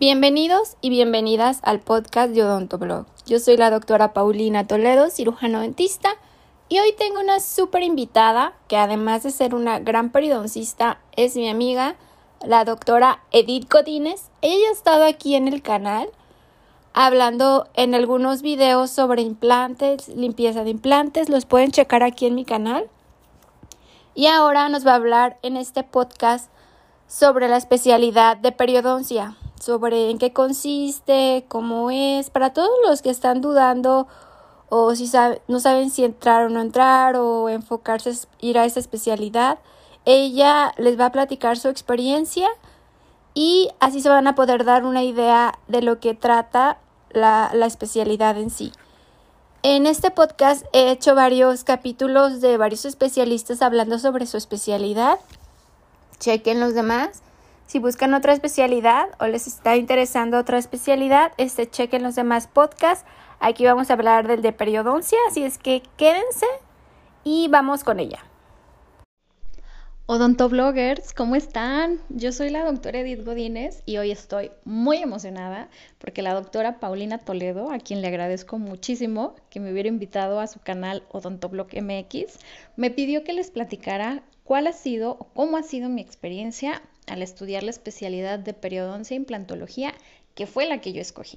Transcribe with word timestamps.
Bienvenidos 0.00 0.76
y 0.80 0.90
bienvenidas 0.90 1.58
al 1.64 1.80
podcast 1.80 2.32
de 2.32 2.44
Odontoblog. 2.44 3.06
Yo 3.26 3.40
soy 3.40 3.56
la 3.56 3.68
doctora 3.68 4.12
Paulina 4.12 4.64
Toledo, 4.64 5.10
cirujano 5.10 5.58
dentista, 5.58 6.10
y 6.68 6.78
hoy 6.78 6.94
tengo 6.96 7.18
una 7.18 7.40
súper 7.40 7.82
invitada 7.82 8.52
que 8.68 8.76
además 8.76 9.24
de 9.24 9.32
ser 9.32 9.56
una 9.56 9.80
gran 9.80 10.12
periodoncista, 10.12 11.00
es 11.16 11.34
mi 11.34 11.48
amiga, 11.48 11.96
la 12.46 12.64
doctora 12.64 13.24
Edith 13.32 13.68
Godínez. 13.68 14.30
Ella 14.40 14.68
ha 14.68 14.72
estado 14.72 15.04
aquí 15.04 15.34
en 15.34 15.48
el 15.48 15.62
canal 15.62 16.08
hablando 16.92 17.66
en 17.74 17.96
algunos 17.96 18.40
videos 18.40 18.92
sobre 18.92 19.22
implantes, 19.22 20.06
limpieza 20.10 20.62
de 20.62 20.70
implantes, 20.70 21.28
los 21.28 21.44
pueden 21.44 21.72
checar 21.72 22.04
aquí 22.04 22.26
en 22.26 22.36
mi 22.36 22.44
canal. 22.44 22.88
Y 24.14 24.26
ahora 24.26 24.68
nos 24.68 24.86
va 24.86 24.92
a 24.92 24.96
hablar 24.96 25.38
en 25.42 25.56
este 25.56 25.82
podcast 25.82 26.52
sobre 27.08 27.48
la 27.48 27.56
especialidad 27.56 28.36
de 28.36 28.52
periodoncia, 28.52 29.36
sobre 29.60 30.10
en 30.10 30.18
qué 30.18 30.32
consiste, 30.32 31.44
cómo 31.48 31.90
es, 31.90 32.30
para 32.30 32.52
todos 32.52 32.70
los 32.86 33.02
que 33.02 33.10
están 33.10 33.40
dudando 33.40 34.06
o 34.68 34.94
si 34.94 35.10
no 35.48 35.60
saben 35.60 35.90
si 35.90 36.04
entrar 36.04 36.44
o 36.44 36.48
no 36.50 36.60
entrar 36.60 37.16
o 37.16 37.48
enfocarse, 37.48 38.12
ir 38.40 38.58
a 38.58 38.64
esa 38.64 38.80
especialidad. 38.80 39.58
Ella 40.04 40.72
les 40.76 40.98
va 40.98 41.06
a 41.06 41.12
platicar 41.12 41.58
su 41.58 41.68
experiencia 41.68 42.48
y 43.34 43.70
así 43.80 44.00
se 44.00 44.08
van 44.08 44.26
a 44.26 44.34
poder 44.34 44.64
dar 44.64 44.84
una 44.84 45.02
idea 45.02 45.58
de 45.68 45.82
lo 45.82 46.00
que 46.00 46.14
trata 46.14 46.78
la, 47.10 47.50
la 47.54 47.66
especialidad 47.66 48.36
en 48.38 48.50
sí. 48.50 48.72
En 49.62 49.86
este 49.86 50.10
podcast 50.10 50.66
he 50.72 50.90
hecho 50.90 51.14
varios 51.14 51.64
capítulos 51.64 52.40
de 52.40 52.56
varios 52.56 52.84
especialistas 52.84 53.62
hablando 53.62 53.98
sobre 53.98 54.26
su 54.26 54.36
especialidad 54.36 55.18
chequen 56.18 56.60
los 56.60 56.74
demás. 56.74 57.22
Si 57.68 57.78
buscan 57.78 58.14
otra 58.14 58.32
especialidad 58.32 59.10
o 59.20 59.26
les 59.26 59.46
está 59.46 59.76
interesando 59.76 60.38
otra 60.38 60.56
especialidad, 60.56 61.32
este, 61.36 61.68
chequen 61.68 62.02
los 62.02 62.14
demás 62.14 62.46
podcasts. 62.46 63.04
Aquí 63.40 63.66
vamos 63.66 63.90
a 63.90 63.92
hablar 63.92 64.26
del 64.26 64.40
de 64.40 64.54
periodoncia, 64.54 65.18
así 65.28 65.44
es 65.44 65.58
que 65.58 65.82
quédense 65.98 66.46
y 67.24 67.48
vamos 67.48 67.84
con 67.84 68.00
ella. 68.00 68.27
Odontobloggers, 70.10 71.12
¿cómo 71.12 71.36
están? 71.36 72.00
Yo 72.08 72.32
soy 72.32 72.48
la 72.48 72.64
doctora 72.64 73.00
Edith 73.00 73.26
Godínez 73.26 73.82
y 73.84 73.98
hoy 73.98 74.10
estoy 74.10 74.50
muy 74.64 74.96
emocionada 74.96 75.68
porque 75.98 76.22
la 76.22 76.32
doctora 76.32 76.80
Paulina 76.80 77.18
Toledo, 77.18 77.70
a 77.70 77.78
quien 77.78 78.00
le 78.00 78.08
agradezco 78.08 78.58
muchísimo 78.58 79.34
que 79.50 79.60
me 79.60 79.70
hubiera 79.70 79.90
invitado 79.90 80.40
a 80.40 80.46
su 80.46 80.60
canal 80.60 81.02
Odontoblog 81.10 81.68
MX, 81.74 82.38
me 82.76 82.90
pidió 82.90 83.22
que 83.22 83.34
les 83.34 83.50
platicara 83.50 84.22
cuál 84.44 84.68
ha 84.68 84.72
sido 84.72 85.10
o 85.10 85.24
cómo 85.34 85.58
ha 85.58 85.62
sido 85.62 85.90
mi 85.90 86.00
experiencia 86.00 86.80
al 87.06 87.20
estudiar 87.20 87.62
la 87.62 87.70
especialidad 87.70 88.38
de 88.38 88.54
periodoncia 88.54 89.14
e 89.14 89.18
implantología, 89.18 89.92
que 90.34 90.46
fue 90.46 90.64
la 90.64 90.80
que 90.80 90.94
yo 90.94 91.02
escogí. 91.02 91.36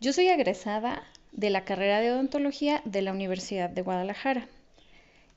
Yo 0.00 0.12
soy 0.12 0.26
egresada 0.26 1.04
de 1.30 1.50
la 1.50 1.64
carrera 1.64 2.00
de 2.00 2.10
odontología 2.10 2.82
de 2.84 3.02
la 3.02 3.12
Universidad 3.12 3.70
de 3.70 3.82
Guadalajara 3.82 4.48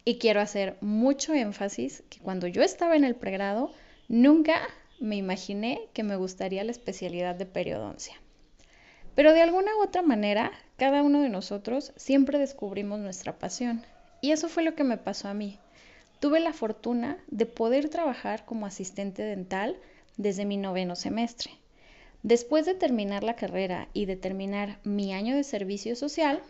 y 0.06 0.20
quiero 0.20 0.40
hacer 0.40 0.78
mucho 0.82 1.34
énfasis 1.34 2.04
que 2.10 2.20
cuando 2.20 2.48
yo 2.48 2.62
estaba 2.62 2.96
en 2.96 3.04
el 3.04 3.16
pregrado 3.16 3.72
nunca 4.08 4.62
me 5.00 5.16
imaginé 5.16 5.82
que 5.94 6.04
me 6.04 6.16
gustaría 6.16 6.64
la 6.64 6.72
especialidad 6.72 7.36
de 7.36 7.48
periodoncia. 7.48 8.16
Pero 9.16 9.34
de 9.34 9.42
alguna 9.42 9.76
u 9.78 9.84
otra 9.84 10.04
manera, 10.04 10.52
cada 10.78 11.02
uno 11.02 11.22
de 11.22 11.30
nosotros 11.30 11.92
siempre 11.96 12.38
descubrimos 12.38 13.00
nuestra 13.00 13.38
pasión. 13.40 13.84
Y 14.22 14.32
eso 14.32 14.48
fue 14.48 14.64
lo 14.64 14.76
que 14.76 14.84
me 14.84 14.98
pasó 14.98 15.28
a 15.28 15.34
mí. 15.34 15.58
Tuve 16.20 16.40
la 16.40 16.54
fortuna 16.54 17.18
de 17.28 17.46
poder 17.46 17.90
trabajar 17.90 18.46
como 18.46 18.66
asistente 18.66 19.24
dental 19.24 19.78
desde 20.18 20.46
mi 20.46 20.58
noveno 20.58 20.96
semestre. 20.96 21.52
Después 22.24 22.66
de 22.66 22.74
terminar 22.74 23.24
la 23.24 23.36
carrera 23.36 23.88
y 23.94 24.06
de 24.06 24.16
terminar 24.16 24.80
mi 24.84 25.14
año 25.14 25.36
de 25.36 25.44
servicio 25.44 25.96
social, 25.96 26.42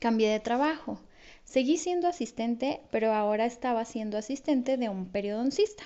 cambié 0.00 0.30
de 0.30 0.40
trabajo. 0.40 0.98
Seguí 1.44 1.76
siendo 1.76 2.08
asistente, 2.08 2.80
pero 2.90 3.12
ahora 3.12 3.46
estaba 3.46 3.84
siendo 3.84 4.18
asistente 4.18 4.76
de 4.76 4.88
un 4.88 5.06
periodoncista, 5.06 5.84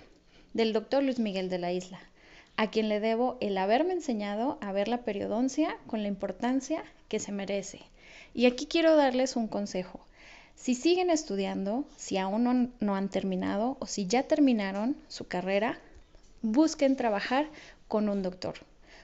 del 0.55 0.73
doctor 0.73 1.03
Luis 1.03 1.19
Miguel 1.19 1.51
de 1.51 1.59
la 1.59 1.73
Isla, 1.73 2.01
a 2.57 2.71
quien 2.71 2.89
le 2.89 3.01
debo 3.01 3.37
el 3.41 3.59
haberme 3.59 3.93
enseñado 3.93 4.59
a 4.61 4.73
ver 4.73 4.89
la 4.89 5.03
periodoncia 5.05 5.77
con 5.87 6.03
la 6.03 6.09
importancia 6.09 6.85
que 7.09 7.21
se 7.21 7.33
merece. 7.33 7.81
Y 8.35 8.47
aquí 8.47 8.67
quiero 8.67 8.97
darles 8.97 9.37
un 9.37 9.49
consejo. 9.49 10.01
Si 10.55 10.75
siguen 10.75 11.11
estudiando, 11.11 11.85
si 11.97 12.19
aún 12.19 12.73
no, 12.81 12.97
han 12.97 13.09
terminado 13.09 13.77
o 13.79 13.87
si 13.87 14.07
ya 14.07 14.25
terminaron 14.25 14.97
su 15.07 15.29
carrera, 15.29 15.79
busquen 16.43 16.97
trabajar 16.97 17.49
con 17.87 18.09
un 18.09 18.23
doctor. 18.23 18.55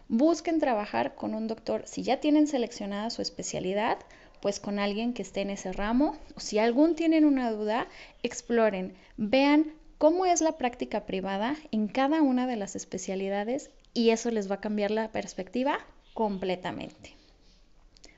Busquen 0.08 0.58
trabajar 0.58 1.14
con 1.14 1.32
un 1.32 1.46
doctor. 1.46 1.84
Si 1.86 2.02
ya 2.02 2.18
tienen 2.18 2.48
seleccionada 2.48 3.08
su 3.10 3.22
especialidad, 3.22 3.98
pues 4.44 4.60
con 4.60 4.78
alguien 4.78 5.14
que 5.14 5.22
esté 5.22 5.40
en 5.40 5.48
ese 5.48 5.72
ramo. 5.72 6.18
Si 6.36 6.58
algún 6.58 6.96
tienen 6.96 7.24
una 7.24 7.50
duda, 7.50 7.88
exploren, 8.22 8.94
vean 9.16 9.72
cómo 9.96 10.26
es 10.26 10.42
la 10.42 10.58
práctica 10.58 11.06
privada 11.06 11.56
en 11.72 11.88
cada 11.88 12.20
una 12.20 12.46
de 12.46 12.56
las 12.56 12.76
especialidades 12.76 13.70
y 13.94 14.10
eso 14.10 14.30
les 14.30 14.50
va 14.50 14.56
a 14.56 14.60
cambiar 14.60 14.90
la 14.90 15.10
perspectiva 15.10 15.78
completamente. 16.12 17.14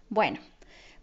Bueno, 0.08 0.40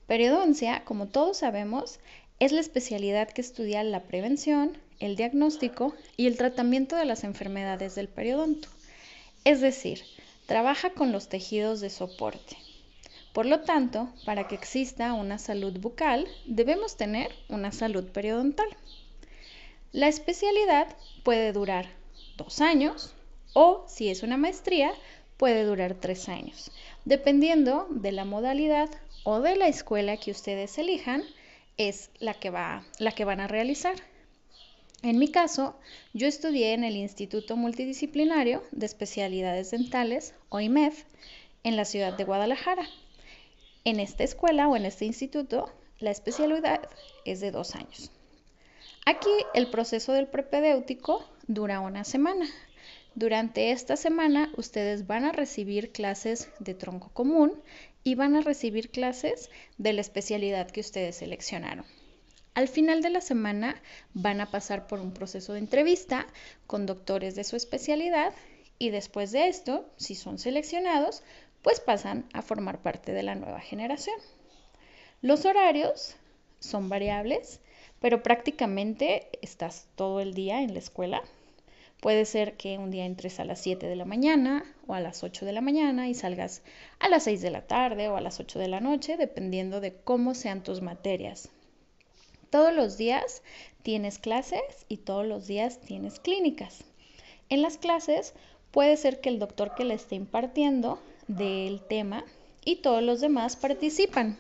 periodoncia, 0.08 0.84
como 0.84 1.08
todos 1.08 1.38
sabemos, 1.38 2.02
es 2.42 2.52
la 2.52 2.60
especialidad 2.60 3.30
que 3.30 3.40
estudia 3.40 3.82
la 3.86 4.04
prevención, 4.04 4.78
el 5.00 5.16
diagnóstico 5.16 5.96
y 6.18 6.28
el 6.28 6.36
tratamiento 6.36 6.98
de 6.98 7.06
las 7.06 7.24
enfermedades 7.24 7.96
del 7.96 8.10
periodonto. 8.10 8.68
Es 9.46 9.62
decir, 9.62 10.02
trabaja 10.48 10.90
con 10.90 11.14
los 11.14 11.30
tejidos 11.30 11.80
de 11.80 11.92
soporte. 11.92 12.58
Por 13.34 13.48
lo 13.48 13.62
tanto, 13.62 14.14
para 14.26 14.48
que 14.48 14.56
exista 14.56 15.14
una 15.14 15.40
salud 15.40 15.78
bucal, 15.80 16.28
debemos 16.46 16.96
tener 16.98 17.32
una 17.50 17.72
salud 17.72 18.06
periodontal. 18.06 18.68
La 19.92 20.08
especialidad 20.08 20.96
puede 21.24 21.52
durar 21.52 21.90
dos 22.38 22.62
años 22.62 23.14
o, 23.54 23.86
si 23.88 24.10
es 24.10 24.22
una 24.22 24.38
maestría, 24.38 24.92
puede 25.38 25.66
durar 25.66 25.96
tres 25.96 26.30
años, 26.30 26.72
dependiendo 27.06 27.88
de 27.90 28.12
la 28.12 28.24
modalidad 28.24 28.90
o 29.24 29.40
de 29.42 29.56
la 29.56 29.68
escuela 29.68 30.18
que 30.18 30.32
ustedes 30.32 30.78
elijan 30.78 31.24
es 31.78 32.12
la 32.20 32.36
que, 32.36 32.52
va, 32.52 32.86
la 33.00 33.12
que 33.12 33.26
van 33.26 33.40
a 33.40 33.48
realizar. 33.48 33.96
En 35.02 35.18
mi 35.18 35.30
caso, 35.30 35.76
yo 36.14 36.28
estudié 36.28 36.74
en 36.74 36.84
el 36.84 36.96
Instituto 36.96 37.58
Multidisciplinario 37.58 38.64
de 38.72 38.86
Especialidades 38.86 39.72
Dentales, 39.72 40.34
o 40.50 40.60
IMED, 40.60 40.94
en 41.64 41.76
la 41.76 41.86
ciudad 41.86 42.16
de 42.16 42.24
Guadalajara. 42.24 42.88
En 43.86 44.00
esta 44.00 44.24
escuela 44.24 44.70
o 44.70 44.78
en 44.78 44.86
este 44.86 45.04
instituto, 45.04 45.70
la 46.00 46.12
especialidad 46.12 46.88
es 47.26 47.42
de 47.42 47.52
dos 47.52 47.76
años. 47.76 48.12
Aquí 49.06 49.30
el 49.54 49.70
proceso 49.70 50.14
del 50.14 50.28
prepedéutico 50.28 51.26
dura 51.48 51.82
una 51.82 52.06
semana. 52.06 52.48
Durante 53.16 53.72
esta 53.72 53.98
semana 53.98 54.54
ustedes 54.56 55.06
van 55.06 55.26
a 55.26 55.34
recibir 55.34 55.92
clases 55.92 56.50
de 56.60 56.74
tronco 56.74 57.10
común 57.10 57.62
y 58.06 58.16
van 58.16 58.38
a 58.38 58.42
recibir 58.42 58.90
clases 58.90 59.50
de 59.78 59.92
la 59.92 60.02
especialidad 60.02 60.72
que 60.72 60.80
ustedes 60.80 61.18
seleccionaron. 61.18 61.86
Al 62.54 62.70
final 62.70 63.02
de 63.02 63.10
la 63.10 63.22
semana 63.22 63.82
van 64.14 64.40
a 64.40 64.50
pasar 64.50 64.88
por 64.88 65.02
un 65.02 65.14
proceso 65.14 65.54
de 65.54 65.60
entrevista 65.60 66.26
con 66.68 66.86
doctores 66.86 67.36
de 67.36 67.44
su 67.44 67.58
especialidad 67.58 68.34
y 68.80 68.92
después 68.92 69.32
de 69.32 69.50
esto, 69.50 69.90
si 69.98 70.16
son 70.16 70.40
seleccionados, 70.40 71.24
pues 71.64 71.80
pasan 71.80 72.26
a 72.34 72.44
formar 72.44 72.82
parte 72.82 73.12
de 73.14 73.24
la 73.24 73.36
nueva 73.36 73.60
generación. 73.60 74.18
Los 75.22 75.46
horarios 75.46 76.16
son 76.60 76.90
variables, 76.90 77.62
pero 78.00 78.22
prácticamente 78.22 79.30
estás 79.42 79.88
todo 79.96 80.20
el 80.20 80.34
día 80.34 80.62
en 80.62 80.74
la 80.74 80.80
escuela, 80.80 81.24
Puede 82.04 82.26
ser 82.26 82.58
que 82.58 82.78
un 82.78 82.92
día 82.92 83.06
entres 83.06 83.40
a 83.40 83.46
las 83.46 83.62
7 83.62 83.88
de 83.88 83.96
la 83.96 84.04
mañana 84.04 84.66
o 84.88 84.94
a 84.94 85.00
las 85.00 85.24
8 85.24 85.46
de 85.46 85.54
la 85.54 85.62
mañana 85.62 86.10
y 86.10 86.14
salgas 86.14 86.62
a 87.00 87.08
las 87.08 87.24
6 87.24 87.42
de 87.42 87.50
la 87.50 87.66
tarde 87.66 88.10
o 88.10 88.18
a 88.18 88.20
las 88.20 88.42
8 88.42 88.60
de 88.60 88.68
la 88.68 88.82
noche, 88.82 89.16
dependiendo 89.16 89.80
de 89.80 89.96
cómo 89.96 90.34
sean 90.34 90.64
tus 90.64 90.82
materias. 90.82 91.48
Todos 92.50 92.74
los 92.74 92.98
días 92.98 93.42
tienes 93.84 94.20
clases 94.20 94.60
y 94.90 94.98
todos 94.98 95.26
los 95.26 95.48
días 95.48 95.80
tienes 95.80 96.20
clínicas. 96.20 96.84
En 97.48 97.62
las 97.62 97.78
clases 97.78 98.34
puede 98.72 98.98
ser 98.98 99.22
que 99.22 99.30
el 99.30 99.40
doctor 99.40 99.74
que 99.74 99.86
le 99.86 99.94
esté 99.94 100.16
impartiendo 100.16 101.00
dé 101.36 101.68
el 101.68 101.82
tema 101.82 102.24
y 102.66 102.78
todos 102.78 103.04
los 103.04 103.22
demás 103.22 103.56
participan. 103.56 104.38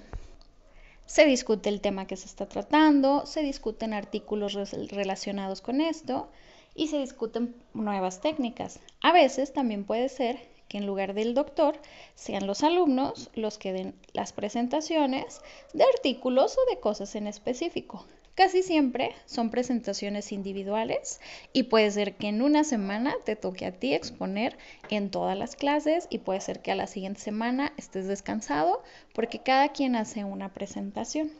Se 1.05 1.25
discute 1.25 1.69
el 1.69 1.81
tema 1.81 2.07
que 2.07 2.15
se 2.15 2.25
está 2.25 2.47
tratando, 2.47 3.25
se 3.25 3.41
discuten 3.41 3.93
artículos 3.93 4.53
relacionados 4.89 5.61
con 5.61 5.81
esto, 5.81 6.29
y 6.75 6.87
se 6.87 6.99
discuten 6.99 7.55
nuevas 7.73 8.21
técnicas. 8.21 8.79
A 9.01 9.11
veces 9.11 9.53
también 9.53 9.85
puede 9.85 10.09
ser 10.09 10.39
que 10.67 10.77
en 10.77 10.87
lugar 10.87 11.13
del 11.13 11.33
doctor 11.33 11.79
sean 12.15 12.47
los 12.47 12.63
alumnos 12.63 13.29
los 13.35 13.57
que 13.57 13.73
den 13.73 13.95
las 14.13 14.33
presentaciones 14.33 15.41
de 15.73 15.83
artículos 15.83 16.57
o 16.57 16.69
de 16.69 16.79
cosas 16.79 17.15
en 17.15 17.27
específico. 17.27 18.05
Casi 18.35 18.63
siempre 18.63 19.13
son 19.27 19.51
presentaciones 19.51 20.31
individuales 20.31 21.21
y 21.53 21.63
puede 21.63 21.91
ser 21.91 22.15
que 22.15 22.29
en 22.29 22.41
una 22.41 22.63
semana 22.63 23.13
te 23.25 23.35
toque 23.35 23.67
a 23.67 23.71
ti 23.71 23.93
exponer 23.93 24.57
en 24.89 25.11
todas 25.11 25.37
las 25.37 25.55
clases 25.55 26.07
y 26.09 26.17
puede 26.17 26.41
ser 26.41 26.59
que 26.61 26.71
a 26.71 26.75
la 26.75 26.87
siguiente 26.87 27.21
semana 27.21 27.73
estés 27.77 28.07
descansado 28.07 28.81
porque 29.13 29.37
cada 29.37 29.69
quien 29.69 29.95
hace 29.95 30.23
una 30.23 30.51
presentación. 30.51 31.31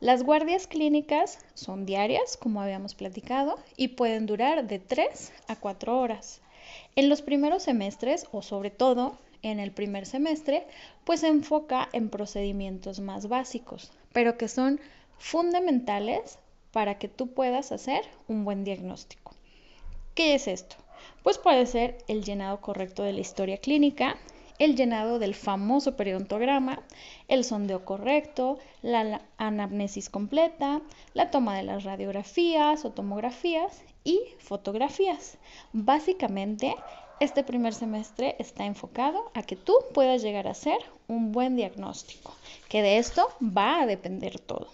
Las 0.00 0.22
guardias 0.22 0.66
clínicas 0.66 1.40
son 1.52 1.84
diarias, 1.84 2.38
como 2.38 2.62
habíamos 2.62 2.94
platicado, 2.94 3.58
y 3.76 3.88
pueden 3.88 4.24
durar 4.24 4.66
de 4.66 4.78
3 4.78 5.32
a 5.48 5.56
4 5.56 5.98
horas. 5.98 6.40
En 6.96 7.10
los 7.10 7.20
primeros 7.20 7.62
semestres, 7.62 8.26
o 8.32 8.40
sobre 8.40 8.70
todo 8.70 9.18
en 9.42 9.60
el 9.60 9.72
primer 9.72 10.06
semestre, 10.06 10.66
pues 11.04 11.20
se 11.20 11.28
enfoca 11.28 11.88
en 11.92 12.08
procedimientos 12.08 13.00
más 13.00 13.28
básicos, 13.28 13.92
pero 14.12 14.36
que 14.38 14.48
son 14.48 14.80
fundamentales 15.18 16.38
para 16.72 16.98
que 16.98 17.08
tú 17.08 17.28
puedas 17.28 17.72
hacer 17.72 18.02
un 18.28 18.44
buen 18.44 18.64
diagnóstico. 18.64 19.32
¿Qué 20.14 20.34
es 20.34 20.48
esto? 20.48 20.76
Pues 21.22 21.38
puede 21.38 21.66
ser 21.66 21.98
el 22.08 22.24
llenado 22.24 22.60
correcto 22.60 23.02
de 23.02 23.12
la 23.12 23.20
historia 23.20 23.58
clínica, 23.58 24.16
el 24.58 24.76
llenado 24.76 25.18
del 25.18 25.34
famoso 25.34 25.96
periodontograma, 25.96 26.82
el 27.28 27.44
sondeo 27.44 27.84
correcto, 27.84 28.58
la 28.82 29.22
anamnesis 29.36 30.08
completa, 30.08 30.80
la 31.12 31.30
toma 31.30 31.56
de 31.56 31.64
las 31.64 31.84
radiografías 31.84 32.84
o 32.84 32.90
tomografías 32.90 33.82
y 34.04 34.20
fotografías. 34.38 35.38
Básicamente, 35.72 36.76
este 37.20 37.42
primer 37.42 37.74
semestre 37.74 38.36
está 38.38 38.64
enfocado 38.66 39.30
a 39.34 39.42
que 39.42 39.56
tú 39.56 39.74
puedas 39.92 40.22
llegar 40.22 40.46
a 40.46 40.52
hacer 40.52 40.78
un 41.08 41.32
buen 41.32 41.56
diagnóstico, 41.56 42.34
que 42.68 42.82
de 42.82 42.98
esto 42.98 43.28
va 43.40 43.80
a 43.80 43.86
depender 43.86 44.38
todo. 44.38 44.68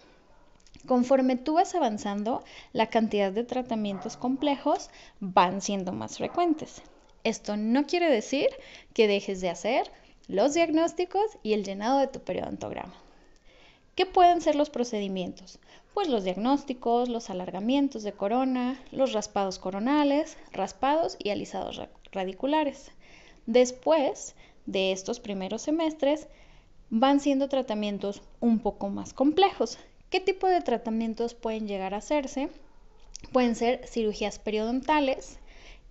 Conforme 0.87 1.37
tú 1.37 1.55
vas 1.55 1.75
avanzando, 1.75 2.43
la 2.73 2.89
cantidad 2.89 3.33
de 3.33 3.45
tratamientos 3.45 4.17
complejos 4.17 4.91
van 5.21 5.61
siendo 5.61 5.93
más 5.93 6.17
frecuentes. 6.17 6.83
Esto 7.23 7.57
no 7.57 7.87
quiere 7.87 8.11
decir 8.11 8.49
que 8.95 9.07
dejes 9.07 9.41
de 9.41 9.51
hacer 9.51 9.91
los 10.27 10.55
diagnósticos 10.55 11.39
y 11.43 11.53
el 11.53 11.65
llenado 11.65 11.99
de 11.99 12.07
tu 12.07 12.21
periodontograma. 12.21 12.95
¿Qué 13.95 14.07
pueden 14.07 14.41
ser 14.41 14.55
los 14.55 14.71
procedimientos? 14.71 15.59
Pues 15.93 16.09
los 16.09 16.25
diagnósticos, 16.25 17.09
los 17.09 17.29
alargamientos 17.29 18.03
de 18.03 18.13
corona, 18.13 18.81
los 18.93 19.13
raspados 19.13 19.59
coronales, 19.59 20.39
raspados 20.53 21.17
y 21.19 21.31
alisados 21.31 21.83
radiculares. 22.13 22.93
Después 23.47 24.35
de 24.67 24.93
estos 24.93 25.21
primeros 25.21 25.63
semestres 25.63 26.29
van 26.89 27.21
siendo 27.21 27.49
tratamientos 27.49 28.23
un 28.41 28.61
poco 28.61 28.89
más 28.89 29.13
complejos. 29.13 29.79
¿Qué 30.11 30.19
tipo 30.19 30.49
de 30.49 30.61
tratamientos 30.61 31.35
pueden 31.35 31.69
llegar 31.69 31.95
a 31.95 31.99
hacerse? 31.99 32.49
Pueden 33.31 33.55
ser 33.55 33.87
cirugías 33.87 34.41
periodontales, 34.41 35.39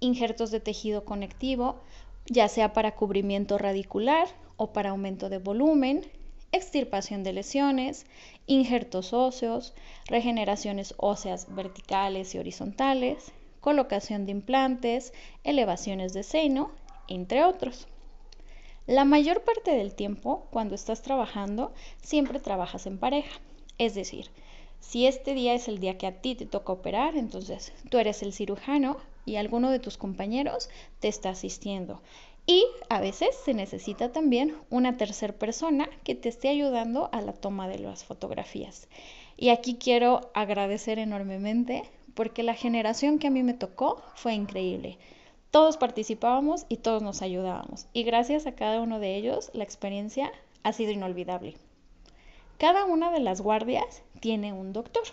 injertos 0.01 0.51
de 0.51 0.59
tejido 0.59 1.05
conectivo, 1.05 1.79
ya 2.25 2.49
sea 2.49 2.73
para 2.73 2.95
cubrimiento 2.95 3.57
radicular 3.57 4.27
o 4.57 4.73
para 4.73 4.89
aumento 4.89 5.29
de 5.29 5.37
volumen, 5.37 6.05
extirpación 6.51 7.23
de 7.23 7.31
lesiones, 7.31 8.05
injertos 8.45 9.13
óseos, 9.13 9.73
regeneraciones 10.07 10.95
óseas 10.97 11.55
verticales 11.55 12.35
y 12.35 12.39
horizontales, 12.39 13.31
colocación 13.61 14.25
de 14.25 14.33
implantes, 14.33 15.13
elevaciones 15.45 16.11
de 16.11 16.23
seno, 16.23 16.71
entre 17.07 17.45
otros. 17.45 17.87
La 18.85 19.05
mayor 19.05 19.45
parte 19.45 19.71
del 19.71 19.95
tiempo, 19.95 20.45
cuando 20.51 20.75
estás 20.75 21.01
trabajando, 21.01 21.71
siempre 22.01 22.41
trabajas 22.41 22.85
en 22.85 22.97
pareja. 22.97 23.39
Es 23.79 23.95
decir, 23.95 24.29
si 24.79 25.07
este 25.07 25.33
día 25.33 25.53
es 25.53 25.67
el 25.67 25.79
día 25.79 25.97
que 25.97 26.05
a 26.05 26.21
ti 26.21 26.35
te 26.35 26.45
toca 26.45 26.73
operar, 26.73 27.15
entonces 27.15 27.73
tú 27.89 27.97
eres 27.97 28.21
el 28.21 28.33
cirujano 28.33 28.97
y 29.25 29.37
alguno 29.37 29.71
de 29.71 29.79
tus 29.79 29.97
compañeros 29.97 30.69
te 30.99 31.07
está 31.07 31.29
asistiendo. 31.29 32.01
Y 32.45 32.65
a 32.89 32.99
veces 32.99 33.29
se 33.45 33.53
necesita 33.53 34.11
también 34.11 34.55
una 34.69 34.97
tercera 34.97 35.33
persona 35.33 35.89
que 36.03 36.15
te 36.15 36.29
esté 36.29 36.49
ayudando 36.49 37.09
a 37.11 37.21
la 37.21 37.33
toma 37.33 37.67
de 37.67 37.79
las 37.79 38.03
fotografías. 38.03 38.87
Y 39.37 39.49
aquí 39.49 39.75
quiero 39.75 40.31
agradecer 40.33 40.99
enormemente 40.99 41.83
porque 42.15 42.43
la 42.43 42.55
generación 42.55 43.19
que 43.19 43.27
a 43.27 43.31
mí 43.31 43.43
me 43.43 43.53
tocó 43.53 44.01
fue 44.15 44.33
increíble. 44.33 44.97
Todos 45.51 45.77
participábamos 45.77 46.65
y 46.67 46.77
todos 46.77 47.01
nos 47.01 47.21
ayudábamos. 47.21 47.87
Y 47.93 48.03
gracias 48.03 48.45
a 48.45 48.55
cada 48.55 48.81
uno 48.81 48.99
de 48.99 49.15
ellos, 49.15 49.51
la 49.53 49.63
experiencia 49.63 50.31
ha 50.63 50.73
sido 50.73 50.91
inolvidable. 50.91 51.55
Cada 52.59 52.83
una 52.83 53.09
de 53.09 53.21
las 53.21 53.39
guardias 53.39 54.03
tiene 54.19 54.51
un 54.51 54.73
doctor 54.73 55.03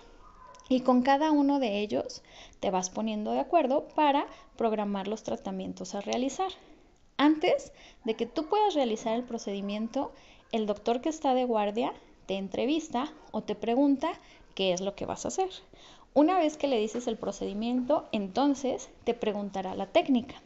y 0.68 0.80
con 0.80 1.02
cada 1.02 1.30
uno 1.30 1.60
de 1.60 1.78
ellos 1.78 2.24
te 2.58 2.72
vas 2.72 2.90
poniendo 2.90 3.30
de 3.30 3.38
acuerdo 3.38 3.86
para 3.94 4.26
programar 4.56 5.06
los 5.06 5.22
tratamientos 5.22 5.94
a 5.94 6.00
realizar. 6.00 6.50
Antes 7.18 7.72
de 8.02 8.16
que 8.16 8.26
tú 8.26 8.46
puedas 8.46 8.74
realizar 8.74 9.14
el 9.14 9.22
procedimiento, 9.22 10.10
el 10.50 10.66
doctor 10.66 11.00
que 11.00 11.08
está 11.08 11.34
de 11.34 11.44
guardia 11.44 11.92
te 12.26 12.34
entrevista 12.34 13.12
o 13.30 13.42
te 13.42 13.54
pregunta 13.54 14.10
qué 14.56 14.72
es 14.72 14.80
lo 14.80 14.96
que 14.96 15.06
vas 15.06 15.24
a 15.24 15.28
hacer. 15.28 15.50
Una 16.14 16.38
vez 16.38 16.56
que 16.56 16.66
le 16.66 16.80
dices 16.80 17.06
el 17.06 17.16
procedimiento, 17.16 18.08
entonces 18.10 18.90
te 19.04 19.14
preguntará 19.14 19.76
la 19.76 19.86
técnica. 19.86 20.42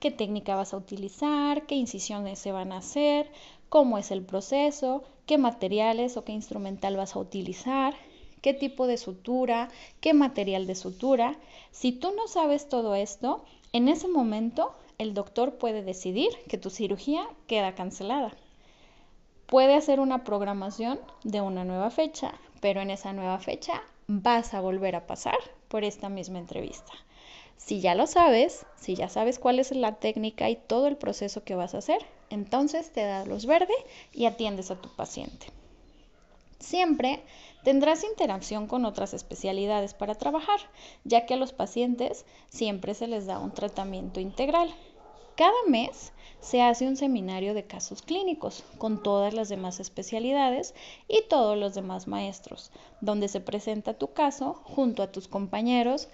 ¿Qué 0.00 0.10
técnica 0.10 0.56
vas 0.56 0.72
a 0.72 0.78
utilizar? 0.78 1.66
¿Qué 1.66 1.74
incisiones 1.74 2.38
se 2.38 2.50
van 2.50 2.72
a 2.72 2.78
hacer? 2.78 3.30
¿Cómo 3.68 3.98
es 3.98 4.10
el 4.10 4.22
proceso? 4.22 5.04
Qué 5.26 5.38
materiales 5.38 6.16
o 6.16 6.24
qué 6.24 6.32
instrumental 6.32 6.96
vas 6.96 7.16
a 7.16 7.18
utilizar, 7.18 7.94
qué 8.42 8.54
tipo 8.54 8.86
de 8.86 8.96
sutura, 8.96 9.68
qué 10.00 10.14
material 10.14 10.66
de 10.66 10.74
sutura. 10.74 11.36
Si 11.70 11.92
tú 11.92 12.12
no 12.14 12.28
sabes 12.28 12.68
todo 12.68 12.94
esto, 12.94 13.44
en 13.72 13.88
ese 13.88 14.08
momento 14.08 14.74
el 14.98 15.14
doctor 15.14 15.54
puede 15.54 15.82
decidir 15.82 16.30
que 16.48 16.58
tu 16.58 16.70
cirugía 16.70 17.26
queda 17.46 17.74
cancelada. 17.74 18.36
Puede 19.46 19.74
hacer 19.74 20.00
una 20.00 20.24
programación 20.24 21.00
de 21.22 21.40
una 21.40 21.64
nueva 21.64 21.90
fecha, 21.90 22.34
pero 22.60 22.80
en 22.80 22.90
esa 22.90 23.12
nueva 23.12 23.38
fecha 23.38 23.82
vas 24.06 24.54
a 24.54 24.60
volver 24.60 24.96
a 24.96 25.06
pasar 25.06 25.38
por 25.68 25.84
esta 25.84 26.08
misma 26.08 26.38
entrevista. 26.38 26.92
Si 27.56 27.80
ya 27.80 27.94
lo 27.94 28.06
sabes, 28.06 28.66
si 28.76 28.94
ya 28.94 29.08
sabes 29.08 29.38
cuál 29.38 29.58
es 29.58 29.70
la 29.70 29.96
técnica 29.96 30.50
y 30.50 30.56
todo 30.56 30.86
el 30.86 30.96
proceso 30.96 31.44
que 31.44 31.54
vas 31.54 31.74
a 31.74 31.78
hacer, 31.78 31.98
entonces 32.30 32.92
te 32.92 33.04
da 33.04 33.24
luz 33.24 33.46
verde 33.46 33.74
y 34.12 34.26
atiendes 34.26 34.70
a 34.70 34.80
tu 34.80 34.88
paciente. 34.94 35.46
Siempre 36.58 37.22
tendrás 37.62 38.04
interacción 38.04 38.66
con 38.66 38.84
otras 38.84 39.14
especialidades 39.14 39.94
para 39.94 40.14
trabajar, 40.14 40.60
ya 41.04 41.26
que 41.26 41.34
a 41.34 41.36
los 41.36 41.52
pacientes 41.52 42.24
siempre 42.48 42.94
se 42.94 43.06
les 43.06 43.26
da 43.26 43.38
un 43.38 43.52
tratamiento 43.52 44.20
integral. 44.20 44.74
Cada 45.36 45.52
mes 45.66 46.12
se 46.40 46.62
hace 46.62 46.86
un 46.86 46.96
seminario 46.96 47.54
de 47.54 47.66
casos 47.66 48.02
clínicos 48.02 48.62
con 48.78 49.02
todas 49.02 49.34
las 49.34 49.48
demás 49.48 49.80
especialidades 49.80 50.74
y 51.08 51.22
todos 51.28 51.58
los 51.58 51.74
demás 51.74 52.06
maestros, 52.06 52.70
donde 53.00 53.28
se 53.28 53.40
presenta 53.40 53.98
tu 53.98 54.12
caso 54.12 54.60
junto 54.64 55.02
a 55.02 55.10
tus 55.10 55.26
compañeros 55.26 56.08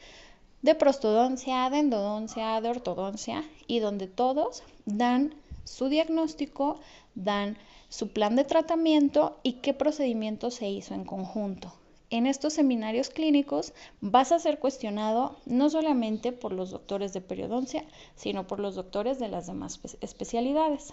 de 0.62 0.74
prostodoncia, 0.74 1.70
de 1.70 1.78
endodoncia, 1.78 2.60
de 2.60 2.68
ortodoncia 2.68 3.44
y 3.66 3.78
donde 3.78 4.06
todos 4.06 4.62
dan 4.84 5.34
su 5.64 5.88
diagnóstico, 5.88 6.80
dan 7.14 7.56
su 7.88 8.08
plan 8.08 8.36
de 8.36 8.44
tratamiento 8.44 9.38
y 9.42 9.54
qué 9.54 9.74
procedimiento 9.74 10.50
se 10.50 10.68
hizo 10.68 10.94
en 10.94 11.04
conjunto. 11.04 11.72
En 12.10 12.26
estos 12.26 12.54
seminarios 12.54 13.08
clínicos 13.08 13.72
vas 14.00 14.32
a 14.32 14.40
ser 14.40 14.58
cuestionado 14.58 15.36
no 15.46 15.70
solamente 15.70 16.32
por 16.32 16.52
los 16.52 16.70
doctores 16.70 17.12
de 17.12 17.20
periodoncia, 17.20 17.84
sino 18.16 18.46
por 18.46 18.58
los 18.58 18.74
doctores 18.74 19.18
de 19.18 19.28
las 19.28 19.46
demás 19.46 19.80
especialidades. 20.00 20.92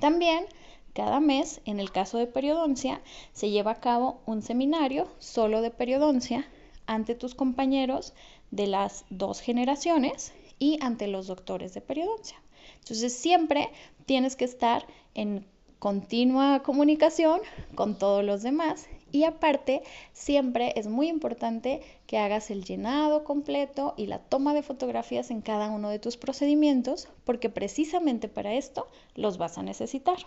También 0.00 0.44
cada 0.92 1.20
mes, 1.20 1.62
en 1.64 1.80
el 1.80 1.90
caso 1.90 2.18
de 2.18 2.26
periodoncia, 2.26 3.00
se 3.32 3.48
lleva 3.48 3.70
a 3.70 3.80
cabo 3.80 4.20
un 4.26 4.42
seminario 4.42 5.08
solo 5.18 5.62
de 5.62 5.70
periodoncia 5.70 6.46
ante 6.86 7.14
tus 7.14 7.34
compañeros 7.34 8.12
de 8.52 8.68
las 8.68 9.04
dos 9.10 9.40
generaciones 9.40 10.32
y 10.60 10.78
ante 10.80 11.08
los 11.08 11.26
doctores 11.26 11.74
de 11.74 11.80
periodoncia. 11.80 12.40
Entonces 12.78 13.12
siempre 13.12 13.70
tienes 14.06 14.36
que 14.36 14.44
estar 14.44 14.86
en 15.14 15.44
continua 15.80 16.62
comunicación 16.62 17.40
con 17.74 17.98
todos 17.98 18.24
los 18.24 18.44
demás 18.44 18.86
y 19.10 19.24
aparte 19.24 19.82
siempre 20.12 20.72
es 20.76 20.86
muy 20.86 21.08
importante 21.08 21.82
que 22.06 22.18
hagas 22.18 22.52
el 22.52 22.64
llenado 22.64 23.24
completo 23.24 23.94
y 23.96 24.06
la 24.06 24.20
toma 24.20 24.54
de 24.54 24.62
fotografías 24.62 25.32
en 25.32 25.40
cada 25.40 25.70
uno 25.70 25.88
de 25.90 25.98
tus 25.98 26.16
procedimientos 26.16 27.08
porque 27.24 27.50
precisamente 27.50 28.28
para 28.28 28.54
esto 28.54 28.86
los 29.16 29.38
vas 29.38 29.58
a 29.58 29.64
necesitar. 29.64 30.18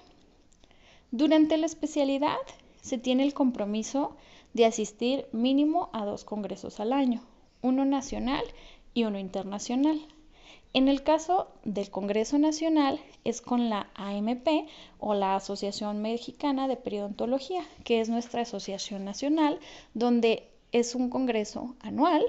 Durante 1.11 1.57
la 1.57 1.67
especialidad 1.67 2.37
se 2.81 2.97
tiene 2.97 3.23
el 3.23 3.33
compromiso 3.33 4.17
de 4.53 4.65
asistir 4.65 5.27
mínimo 5.31 5.89
a 5.93 6.03
dos 6.03 6.25
congresos 6.25 6.79
al 6.79 6.91
año, 6.91 7.21
uno 7.65 7.83
nacional 7.83 8.43
y 8.93 9.05
uno 9.05 9.17
internacional. 9.17 9.99
En 10.73 10.87
el 10.87 11.03
caso 11.03 11.47
del 11.63 11.89
Congreso 11.89 12.37
Nacional 12.37 12.99
es 13.23 13.41
con 13.41 13.69
la 13.69 13.89
AMP 13.95 14.47
o 14.99 15.15
la 15.15 15.35
Asociación 15.35 16.01
Mexicana 16.01 16.67
de 16.67 16.75
Periodontología, 16.75 17.63
que 17.83 18.01
es 18.01 18.09
nuestra 18.09 18.41
asociación 18.41 19.03
nacional, 19.03 19.59
donde 19.93 20.47
es 20.71 20.93
un 20.93 21.09
congreso 21.09 21.75
anual. 21.79 22.23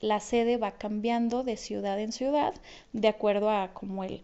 La 0.00 0.18
sede 0.18 0.56
va 0.56 0.72
cambiando 0.72 1.44
de 1.44 1.56
ciudad 1.56 2.00
en 2.00 2.10
ciudad 2.10 2.54
de 2.92 3.08
acuerdo 3.08 3.50
a 3.50 3.72
cómo 3.74 4.02
el, 4.02 4.22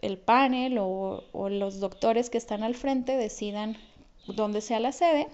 el 0.00 0.18
panel 0.18 0.78
o, 0.78 1.24
o 1.32 1.48
los 1.48 1.80
doctores 1.80 2.30
que 2.30 2.38
están 2.38 2.62
al 2.62 2.74
frente 2.74 3.16
decidan 3.16 3.76
dónde 4.26 4.60
sea 4.60 4.78
la 4.80 4.92
sede 4.92 5.28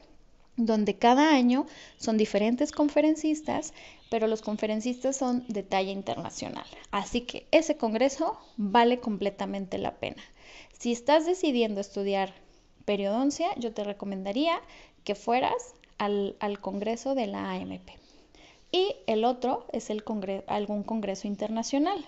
donde 0.57 0.97
cada 0.97 1.35
año 1.35 1.67
son 1.97 2.19
diferentes 2.19 2.73
conferencistas, 2.73 3.73
pero 4.11 4.27
los 4.27 4.43
conferencistas 4.43 5.17
son 5.17 5.45
de 5.49 5.63
talla 5.63 5.91
internacional. 5.91 6.67
Así 6.91 7.23
que 7.23 7.47
ese 7.51 7.77
congreso 7.77 8.39
vale 8.57 9.01
completamente 9.01 9.79
la 9.79 9.97
pena. 9.97 10.23
Si 10.79 10.93
estás 10.93 11.27
decidiendo 11.27 11.81
estudiar 11.81 12.35
periodoncia, 12.85 13.49
yo 13.57 13.73
te 13.73 13.85
recomendaría 13.85 14.61
que 15.05 15.15
fueras 15.15 15.75
al, 15.99 16.59
congreso 16.61 17.15
de 17.15 17.27
la 17.27 17.53
AMP. 17.53 17.89
Y 18.71 18.97
el 19.07 19.25
otro 19.25 19.67
es 19.73 19.91
algún 19.91 20.83
congreso 20.83 21.29
internacional. 21.29 22.05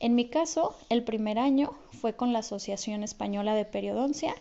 En 0.00 0.14
mi 0.14 0.28
caso, 0.28 0.76
el 0.88 1.04
primer 1.04 1.38
año 1.38 1.74
fue 2.00 2.14
con 2.14 2.32
la 2.32 2.40
Asociación 2.40 3.02
Española 3.04 3.54
de 3.54 3.64
Periodoncia 3.64 4.34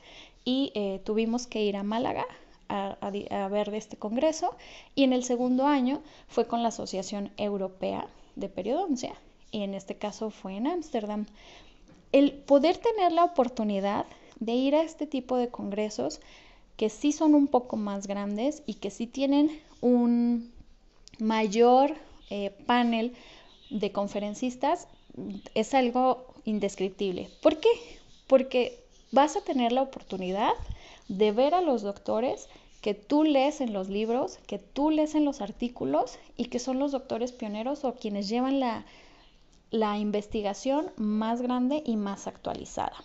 y 0.44 0.72
eh, 0.76 1.02
tuvimos 1.04 1.46
que 1.46 1.64
ir 1.64 1.78
a 1.78 1.84
Málaga 1.84 2.26
a, 2.70 3.10
ver 3.50 3.72
de 3.72 3.78
este 3.78 3.98
congreso 3.98 4.56
y 4.96 5.04
en 5.04 5.14
el 5.14 5.24
segundo 5.24 5.66
año 5.66 6.02
fue 6.28 6.48
con 6.48 6.64
la 6.64 6.70
Asociación 6.70 7.32
Europea 7.38 8.08
de 8.36 8.50
Periodoncia 8.50 9.16
y 9.52 9.64
en 9.64 9.74
este 9.74 9.96
caso 9.96 10.30
fue 10.30 10.56
en 10.56 10.68
Ámsterdam. 10.68 11.26
El 12.12 12.34
poder 12.34 12.78
tener 12.78 13.12
la 13.12 13.24
oportunidad 13.24 14.06
de 14.40 14.54
ir 14.54 14.76
a 14.76 14.84
este 14.84 15.08
tipo 15.08 15.38
de 15.38 15.50
congresos 15.50 16.20
que 16.76 16.90
sí 16.90 17.12
son 17.12 17.34
un 17.36 17.48
poco 17.48 17.76
más 17.76 18.08
grandes 18.08 18.64
y 18.66 18.76
que 18.76 18.92
sí 18.92 19.08
tienen 19.08 19.60
un 19.82 20.52
mayor 21.20 21.96
eh, 22.30 22.52
panel 22.66 23.16
de 23.70 23.92
conferencistas 23.92 24.88
es 25.56 25.74
algo 25.74 26.28
indescriptible. 26.46 27.30
¿Por 27.42 27.60
qué? 27.60 27.70
Porque 28.28 28.80
vas 29.12 29.36
a 29.36 29.42
tener 29.42 29.72
la 29.72 29.82
oportunidad 29.82 30.52
de 31.08 31.32
ver 31.32 31.54
a 31.54 31.62
los 31.62 31.82
doctores 31.82 32.50
que 32.82 32.94
tú 32.94 33.24
lees 33.24 33.62
en 33.62 33.74
los 33.74 33.90
libros, 33.90 34.40
que 34.48 34.60
tú 34.60 34.92
lees 34.92 35.16
en 35.16 35.26
los 35.26 35.42
artículos 35.42 36.20
y 36.36 36.46
que 36.46 36.60
son 36.60 36.80
los 36.80 36.92
doctores 36.92 37.32
pioneros 37.32 37.84
o 37.84 37.96
quienes 37.96 38.30
llevan 38.30 38.60
la, 38.60 39.98
investigación 39.98 40.92
más 40.96 41.42
grande 41.42 41.82
y 41.86 41.98
más 41.98 42.28
actualizada. 42.28 42.96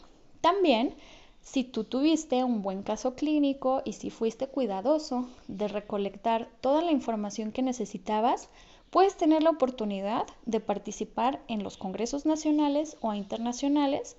También, 0.40 0.94
si 1.40 1.64
tú 1.64 1.84
tuviste 1.84 2.44
un 2.44 2.62
buen 2.62 2.82
caso 2.82 3.14
clínico 3.14 3.82
y 3.84 3.94
si 3.94 4.10
fuiste 4.10 4.46
cuidadoso 4.46 5.28
de 5.48 5.68
recolectar 5.68 6.48
toda 6.60 6.82
la 6.82 6.92
información 6.92 7.50
que 7.50 7.62
necesitabas, 7.62 8.48
puedes 8.90 9.16
tener 9.16 9.42
la 9.42 9.50
oportunidad 9.50 10.26
de 10.46 10.60
participar 10.60 11.40
en 11.48 11.64
los 11.64 11.76
congresos 11.76 12.26
nacionales 12.26 12.96
o 13.00 13.14
internacionales, 13.14 14.16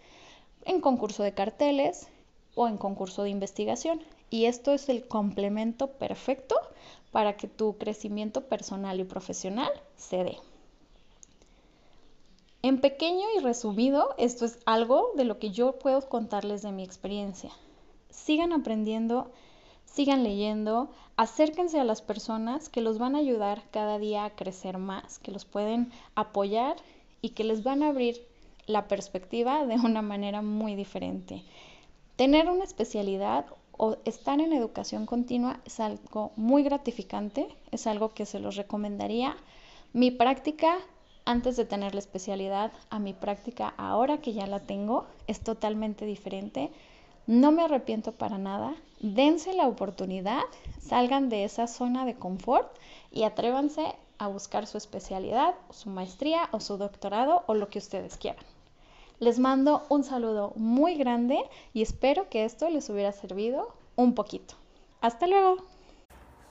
en 0.65 0.81
concurso 0.81 1.23
de 1.23 1.33
carteles, 1.33 2.09
o 2.55 2.67
en 2.67 2.77
concurso 2.77 3.24
de 3.24 3.29
investigación. 3.29 4.01
Y 4.29 4.45
esto 4.45 4.72
es 4.74 4.89
el 4.89 5.07
complemento 5.07 5.88
perfecto 5.88 6.55
para 7.12 7.38
que 7.38 7.48
tu 7.48 7.77
crecimiento 7.77 8.41
personal 8.41 9.00
y 9.00 9.03
profesional 9.03 9.72
se 9.95 10.24
dé. 10.24 10.38
En 12.63 12.79
pequeño 12.79 13.25
y 13.38 13.41
resumido, 13.41 14.15
esto 14.17 14.45
es 14.45 14.57
algo 14.65 15.12
de 15.15 15.25
lo 15.25 15.38
que 15.38 15.51
yo 15.51 15.74
puedo 15.74 16.07
contarles 16.07 16.62
de 16.62 16.72
mi 16.72 16.83
experiencia. 16.83 17.51
Sigan 18.10 18.53
aprendiendo, 18.53 19.31
sigan 19.86 20.24
leyendo, 20.24 20.89
acérquense 21.17 21.79
a 21.79 21.83
las 21.83 22.01
personas 22.01 22.69
que 22.69 22.81
los 22.81 23.00
van 23.00 23.15
a 23.15 23.19
ayudar 23.19 23.63
cada 23.72 24.00
día 24.00 24.24
a 24.24 24.29
crecer 24.29 24.77
más, 24.77 25.19
que 25.19 25.31
los 25.31 25.43
pueden 25.43 25.91
apoyar 26.15 26.77
y 27.22 27.29
que 27.29 27.43
les 27.43 27.63
van 27.63 27.83
a 27.83 27.89
abrir 27.89 28.25
la 28.65 28.88
perspectiva 28.88 29.65
de 29.65 29.75
una 29.75 30.01
manera 30.01 30.41
muy 30.41 30.75
diferente. 30.75 31.43
Tener 32.24 32.50
una 32.50 32.63
especialidad 32.63 33.48
o 33.74 33.98
estar 34.06 34.39
en 34.39 34.53
educación 34.53 35.06
continua 35.06 35.60
es 35.65 35.82
algo 35.82 36.32
muy 36.38 36.63
gratificante, 36.63 37.50
es 37.70 37.86
algo 37.86 38.13
que 38.13 38.25
se 38.25 38.39
los 38.39 38.56
recomendaría. 38.56 39.36
Mi 39.92 40.10
práctica 40.10 40.77
antes 41.25 41.58
de 41.58 41.65
tener 41.65 41.94
la 41.94 42.00
especialidad 42.00 42.72
a 42.89 43.00
mi 43.00 43.12
práctica 43.12 43.74
ahora 43.75 44.22
que 44.22 44.32
ya 44.32 44.48
la 44.48 44.62
tengo 44.62 45.06
es 45.27 45.42
totalmente 45.42 46.06
diferente. 46.06 46.72
No 47.27 47.51
me 47.51 47.63
arrepiento 47.63 48.13
para 48.13 48.38
nada. 48.38 48.74
Dense 49.01 49.51
la 49.51 49.68
oportunidad, 49.68 50.44
salgan 50.80 51.27
de 51.27 51.44
esa 51.44 51.68
zona 51.68 52.06
de 52.06 52.15
confort 52.15 52.74
y 53.12 53.24
atrévanse 53.24 53.98
a 54.18 54.27
buscar 54.27 54.65
su 54.65 54.77
especialidad, 54.77 55.56
su 55.72 55.89
maestría 55.89 56.48
o 56.53 56.62
su 56.62 56.77
doctorado 56.77 57.44
o 57.48 57.53
lo 57.53 57.68
que 57.68 57.80
ustedes 57.80 58.15
quieran. 58.15 58.46
Les 59.24 59.39
mando 59.39 59.84
un 59.88 60.03
saludo 60.03 60.51
muy 60.58 60.96
grande 60.96 61.38
y 61.72 61.82
espero 61.82 62.27
que 62.30 62.44
esto 62.44 62.70
les 62.70 62.89
hubiera 62.89 63.13
servido 63.13 63.74
un 63.96 64.15
poquito. 64.15 64.56
Hasta 65.00 65.27
luego. 65.27 65.63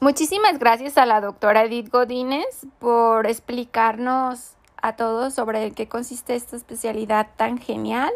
Muchísimas 0.00 0.58
gracias 0.58 0.96
a 0.96 1.04
la 1.04 1.20
doctora 1.20 1.64
Edith 1.64 1.90
Godínez 1.90 2.64
por 2.78 3.26
explicarnos 3.26 4.54
a 4.80 4.96
todos 4.96 5.34
sobre 5.34 5.72
qué 5.72 5.86
consiste 5.86 6.34
esta 6.34 6.56
especialidad 6.56 7.26
tan 7.36 7.58
genial. 7.58 8.10